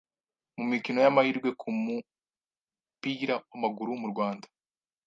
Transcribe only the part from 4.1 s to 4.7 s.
Rwanda